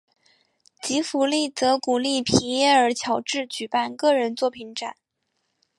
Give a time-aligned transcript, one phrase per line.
[0.81, 4.95] 吉福利则鼓励皮耶尔乔治举办个人作品展。